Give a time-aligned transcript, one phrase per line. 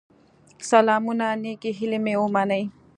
[0.71, 2.63] سلامونه نيکي هيلي مي ومنئ